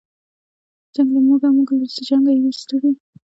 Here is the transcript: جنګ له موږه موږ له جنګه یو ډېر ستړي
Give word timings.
جنګ 0.93 1.09
له 1.13 1.19
موږه 1.25 1.47
موږ 1.55 1.69
له 1.77 1.85
جنګه 2.07 2.31
یو 2.33 2.43
ډېر 2.45 2.55
ستړي 2.63 2.91